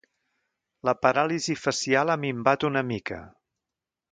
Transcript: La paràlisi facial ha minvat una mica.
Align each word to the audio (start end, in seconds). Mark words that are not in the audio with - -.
La 0.89 0.95
paràlisi 1.01 1.57
facial 1.65 2.15
ha 2.15 2.17
minvat 2.25 2.67
una 2.71 2.85
mica. 2.93 3.21